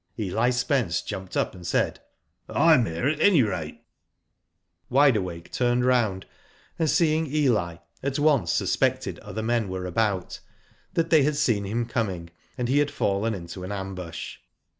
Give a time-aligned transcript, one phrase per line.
[0.17, 1.99] Eli Spence jumped up, and said:
[2.49, 4.89] "Tm here at any rate," Digitized byGoogk AT MUNDA AGAIN.
[4.89, 6.25] 159 Wide Awake turned round,
[6.79, 10.39] and seeing Eli, at once suspected other men were about,
[10.95, 14.37] that they had seen him coming, and he had fallen into an ambush.